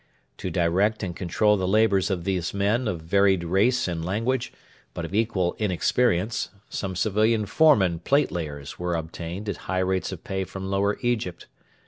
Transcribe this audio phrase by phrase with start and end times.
[0.37, 4.51] To direct and control the labours of these men of varied race and language,
[4.95, 10.43] but of equal inexperience, some civilian foremen platelayers were obtained at high rates of pay
[10.43, 11.45] from Lower Egypt.